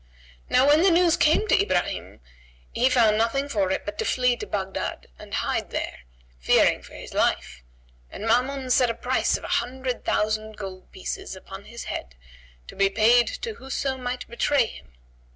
[0.49, 2.21] Now when the news came to Ibrahim,
[2.71, 5.99] he found nothing for it but to flee to Baghdad and hide there,
[6.39, 7.61] fearing for his life;
[8.09, 12.15] and Maamun set a price of a hundred thousand gold pieces upon his head,
[12.67, 14.93] to be paid to whoso might betray him.